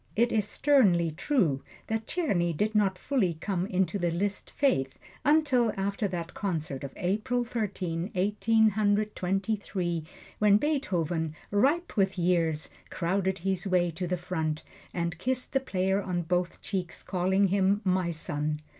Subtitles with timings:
[0.15, 5.71] It is sternly true that Czerny did not fully come into the Liszt faith until
[5.77, 10.03] after that concert of April Thirteenth, Eighteen Hundred Twenty three,
[10.39, 16.01] when Beethoven, ripe with years, crowded his way to the front and kissed the player
[16.01, 18.59] on both cheeks, calling him "my son."